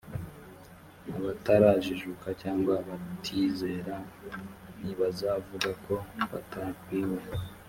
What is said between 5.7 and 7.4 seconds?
ko batabwiwe